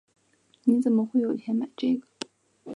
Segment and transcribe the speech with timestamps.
[0.63, 2.07] 你怎么会有钱买这个？